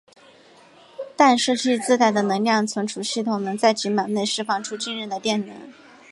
[1.15, 5.55] 弹射器自带的能量存储系统能在几秒内释放出惊人的电能。